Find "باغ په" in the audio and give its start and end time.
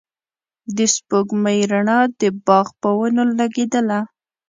2.45-2.89